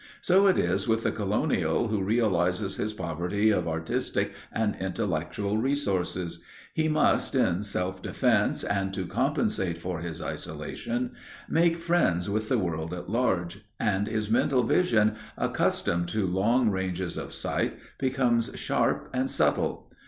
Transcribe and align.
So 0.21 0.47
it 0.47 0.57
is 0.57 0.87
with 0.87 1.03
the 1.03 1.11
colonial 1.11 1.89
who 1.89 2.01
realizes 2.01 2.77
his 2.77 2.91
poverty 2.91 3.51
of 3.51 3.67
artistic 3.67 4.33
and 4.51 4.75
intellectual 4.77 5.59
resources. 5.59 6.39
He 6.73 6.87
must, 6.89 7.35
in 7.35 7.61
self 7.61 8.01
defense 8.01 8.63
and 8.63 8.95
to 8.95 9.05
compensate 9.05 9.77
for 9.77 9.99
his 9.99 10.19
isolation, 10.19 11.11
make 11.47 11.77
friends 11.77 12.31
with 12.31 12.49
the 12.49 12.57
world 12.57 12.95
at 12.95 13.11
large, 13.11 13.63
and 13.79 14.07
his 14.07 14.27
mental 14.31 14.63
vision, 14.63 15.17
accustomed 15.37 16.07
to 16.07 16.25
long 16.25 16.71
ranges 16.71 17.15
of 17.15 17.31
sight, 17.31 17.77
becomes 17.99 18.49
sharp 18.55 19.07
and 19.13 19.29
subtile. 19.29 19.87